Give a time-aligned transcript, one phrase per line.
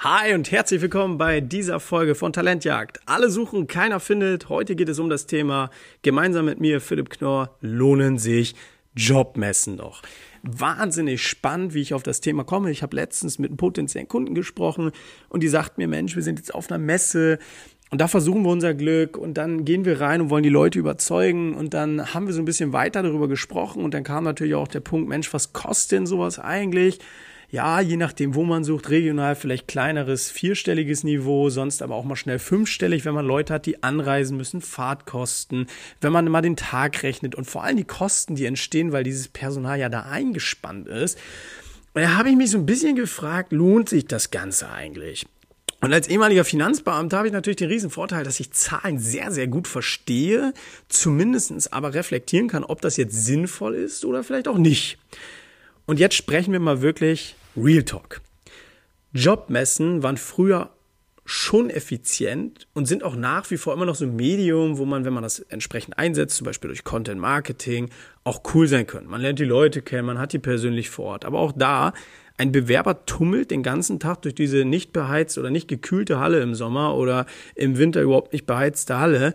[0.00, 3.00] Hi und herzlich willkommen bei dieser Folge von Talentjagd.
[3.06, 4.48] Alle suchen, keiner findet.
[4.48, 5.70] Heute geht es um das Thema,
[6.02, 8.54] gemeinsam mit mir, Philipp Knorr, lohnen sich
[8.94, 10.02] Jobmessen noch.
[10.44, 12.70] Wahnsinnig spannend, wie ich auf das Thema komme.
[12.70, 14.92] Ich habe letztens mit einem potenziellen Kunden gesprochen
[15.30, 17.40] und die sagt mir, Mensch, wir sind jetzt auf einer Messe,
[17.90, 20.78] und da versuchen wir unser Glück und dann gehen wir rein und wollen die Leute
[20.78, 24.54] überzeugen und dann haben wir so ein bisschen weiter darüber gesprochen und dann kam natürlich
[24.54, 27.00] auch der Punkt, Mensch, was kostet denn sowas eigentlich?
[27.50, 32.16] Ja, je nachdem, wo man sucht, regional vielleicht kleineres, vierstelliges Niveau, sonst aber auch mal
[32.16, 35.66] schnell fünfstellig, wenn man Leute hat, die anreisen müssen, Fahrtkosten,
[36.02, 39.28] wenn man mal den Tag rechnet und vor allem die Kosten, die entstehen, weil dieses
[39.28, 41.18] Personal ja da eingespannt ist.
[41.94, 45.26] Und da habe ich mich so ein bisschen gefragt, lohnt sich das Ganze eigentlich?
[45.80, 49.46] Und als ehemaliger Finanzbeamter habe ich natürlich den riesen Vorteil, dass ich Zahlen sehr, sehr
[49.46, 50.52] gut verstehe,
[50.88, 54.98] zumindestens aber reflektieren kann, ob das jetzt sinnvoll ist oder vielleicht auch nicht.
[55.88, 58.20] Und jetzt sprechen wir mal wirklich Real Talk.
[59.14, 60.68] Jobmessen waren früher
[61.24, 65.06] schon effizient und sind auch nach wie vor immer noch so ein Medium, wo man,
[65.06, 67.88] wenn man das entsprechend einsetzt, zum Beispiel durch Content Marketing,
[68.22, 69.06] auch cool sein können.
[69.06, 71.24] Man lernt die Leute kennen, man hat die persönlich vor Ort.
[71.24, 71.94] Aber auch da,
[72.36, 76.54] ein Bewerber tummelt den ganzen Tag durch diese nicht beheizte oder nicht gekühlte Halle im
[76.54, 79.32] Sommer oder im Winter überhaupt nicht beheizte Halle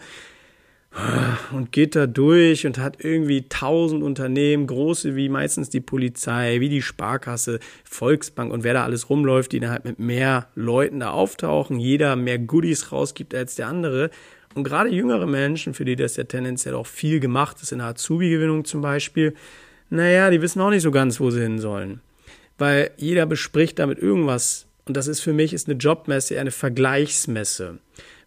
[1.52, 6.69] und geht da durch und hat irgendwie tausend Unternehmen, große wie meistens die Polizei, wie
[6.69, 11.09] die Sparkasse, Volksbank und wer da alles rumläuft, die dann halt mit mehr Leuten da
[11.09, 14.11] auftauchen, jeder mehr Goodies rausgibt als der andere.
[14.53, 17.88] Und gerade jüngere Menschen, für die das ja tendenziell auch viel gemacht ist, in der
[17.88, 19.33] Azubi-Gewinnung zum Beispiel,
[19.89, 22.02] naja, die wissen auch nicht so ganz, wo sie hin sollen.
[22.59, 24.67] Weil jeder bespricht damit irgendwas.
[24.85, 27.80] Und das ist für mich ist eine Jobmesse eine Vergleichsmesse.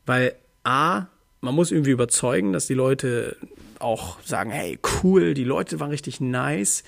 [0.05, 1.07] Weil A,
[1.41, 3.37] man muss irgendwie überzeugen, dass die Leute
[3.79, 6.83] auch sagen, hey, cool, die Leute waren richtig nice.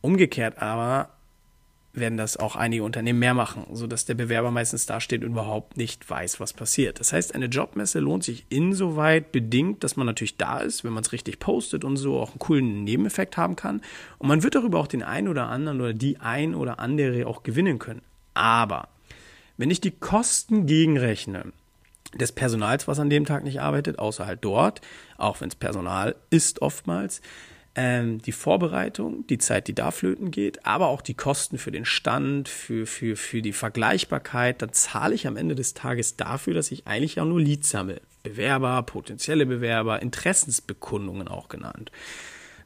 [0.00, 1.10] Umgekehrt aber
[1.94, 6.08] werden das auch einige Unternehmen mehr machen, sodass der Bewerber meistens dasteht und überhaupt nicht
[6.08, 7.00] weiß, was passiert.
[7.00, 11.04] Das heißt, eine Jobmesse lohnt sich insoweit bedingt, dass man natürlich da ist, wenn man
[11.04, 13.80] es richtig postet und so auch einen coolen Nebeneffekt haben kann.
[14.18, 17.42] Und man wird darüber auch den einen oder anderen oder die ein oder andere auch
[17.42, 18.02] gewinnen können.
[18.34, 18.88] Aber
[19.56, 21.52] wenn ich die Kosten gegenrechne,
[22.18, 24.80] des Personals, was an dem Tag nicht arbeitet, außer halt dort,
[25.16, 27.20] auch wenn es Personal ist oftmals.
[27.76, 31.84] Ähm, die Vorbereitung, die Zeit, die da flöten geht, aber auch die Kosten für den
[31.84, 36.70] Stand, für, für, für die Vergleichbarkeit, dann zahle ich am Ende des Tages dafür, dass
[36.70, 38.00] ich eigentlich auch nur Leads sammle.
[38.22, 41.90] Bewerber, potenzielle Bewerber, Interessensbekundungen auch genannt.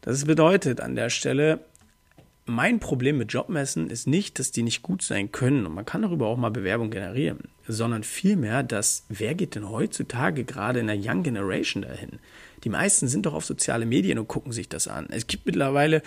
[0.03, 1.61] Das bedeutet an der Stelle,
[2.49, 6.03] mein Problem mit Jobmessen ist nicht, dass die nicht gut sein können und man kann
[6.03, 10.99] darüber auch mal Bewerbung generieren, sondern vielmehr, dass wer geht denn heutzutage gerade in der
[10.99, 12.19] Young Generation dahin?
[12.65, 15.07] Die meisten sind doch auf soziale Medien und gucken sich das an.
[15.11, 16.03] Es gibt mittlerweile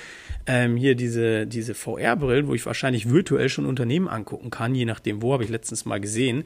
[0.48, 5.22] ähm, hier diese, diese VR-Brillen, wo ich wahrscheinlich virtuell schon Unternehmen angucken kann, je nachdem,
[5.22, 6.44] wo habe ich letztens mal gesehen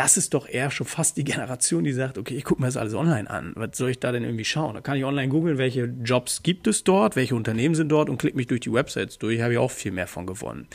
[0.00, 2.78] das ist doch eher schon fast die Generation, die sagt, okay, ich gucke mir das
[2.78, 3.52] alles online an.
[3.54, 4.72] Was soll ich da denn irgendwie schauen?
[4.72, 8.16] Da kann ich online googeln, welche Jobs gibt es dort, welche Unternehmen sind dort und
[8.16, 10.68] klicke mich durch die Websites durch, habe ich auch viel mehr von gewonnen.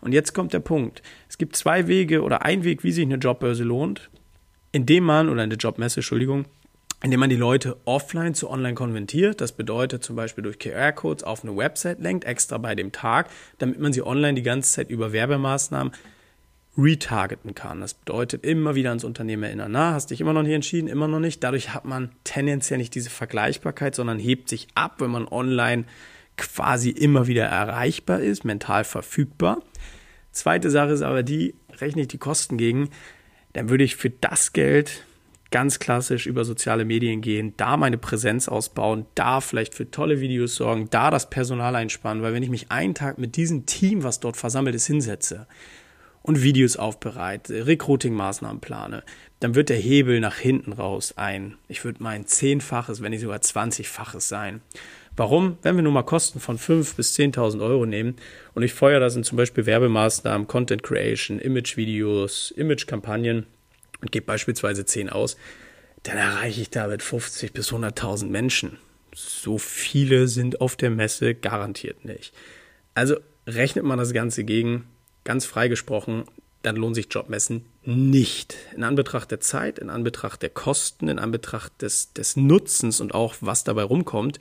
[0.00, 1.02] Und jetzt kommt der Punkt.
[1.28, 4.08] Es gibt zwei Wege oder ein Weg, wie sich eine Jobbörse lohnt,
[4.72, 6.46] indem man, oder eine Jobmesse, Entschuldigung,
[7.02, 9.42] indem man die Leute offline zu online konvertiert.
[9.42, 13.78] Das bedeutet zum Beispiel durch QR-Codes auf eine Website lenkt, extra bei dem Tag, damit
[13.78, 15.92] man sie online die ganze Zeit über Werbemaßnahmen
[16.82, 17.80] retargeten kann.
[17.80, 19.72] Das bedeutet immer wieder ans Unternehmen erinnern.
[19.72, 21.42] Na, hast dich immer noch nicht entschieden, immer noch nicht.
[21.42, 25.84] Dadurch hat man tendenziell nicht diese Vergleichbarkeit, sondern hebt sich ab, wenn man online
[26.36, 29.62] quasi immer wieder erreichbar ist, mental verfügbar.
[30.32, 32.90] Zweite Sache ist aber die, rechne ich die Kosten gegen,
[33.52, 35.04] dann würde ich für das Geld
[35.50, 40.54] ganz klassisch über soziale Medien gehen, da meine Präsenz ausbauen, da vielleicht für tolle Videos
[40.54, 44.20] sorgen, da das Personal einspannen, weil wenn ich mich einen Tag mit diesem Team, was
[44.20, 45.46] dort versammelt ist, hinsetze,
[46.22, 49.02] und Videos aufbereite, Recruiting-Maßnahmen plane,
[49.40, 53.40] dann wird der Hebel nach hinten raus ein, ich würde meinen zehnfaches, wenn nicht sogar
[53.40, 54.60] zwanzigfaches sein.
[55.16, 55.58] Warum?
[55.62, 58.16] Wenn wir nur mal Kosten von fünf bis zehntausend Euro nehmen
[58.54, 63.46] und ich feuere das in zum Beispiel Werbemaßnahmen, Content Creation, Image-Videos, Image-Kampagnen
[64.00, 65.36] und gebe beispielsweise zehn aus,
[66.04, 68.78] dann erreiche ich damit 50 bis 100.000 Menschen.
[69.14, 72.32] So viele sind auf der Messe garantiert nicht.
[72.94, 73.16] Also
[73.46, 74.86] rechnet man das Ganze gegen,
[75.30, 76.24] ganz frei gesprochen,
[76.62, 78.56] dann lohnt sich Jobmessen nicht.
[78.74, 83.36] In Anbetracht der Zeit, in Anbetracht der Kosten, in Anbetracht des, des Nutzens und auch
[83.40, 84.40] was dabei rumkommt,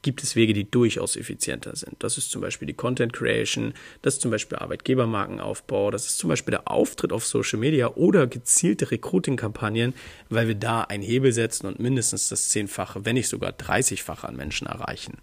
[0.00, 1.96] gibt es Wege, die durchaus effizienter sind.
[2.02, 6.30] Das ist zum Beispiel die Content Creation, das ist zum Beispiel Arbeitgebermarkenaufbau, das ist zum
[6.30, 9.92] Beispiel der Auftritt auf Social Media oder gezielte Recruiting-Kampagnen,
[10.30, 14.36] weil wir da einen Hebel setzen und mindestens das Zehnfache, wenn nicht sogar 30-fache an
[14.36, 15.18] Menschen erreichen.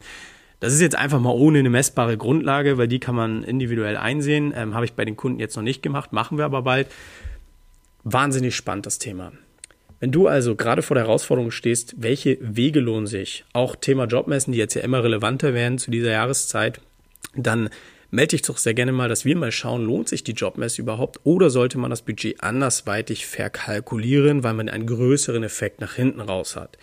[0.59, 4.53] Das ist jetzt einfach mal ohne eine messbare Grundlage, weil die kann man individuell einsehen.
[4.55, 6.87] Ähm, Habe ich bei den Kunden jetzt noch nicht gemacht, machen wir aber bald.
[8.03, 9.33] Wahnsinnig spannend das Thema.
[9.99, 14.53] Wenn du also gerade vor der Herausforderung stehst, welche Wege lohnen sich, auch Thema Jobmessen,
[14.53, 16.79] die jetzt ja immer relevanter werden zu dieser Jahreszeit,
[17.35, 17.69] dann
[18.11, 21.19] melde dich doch sehr gerne mal, dass wir mal schauen, lohnt sich die Jobmesse überhaupt
[21.23, 26.55] oder sollte man das Budget andersweitig verkalkulieren, weil man einen größeren Effekt nach hinten raus
[26.55, 26.77] hat.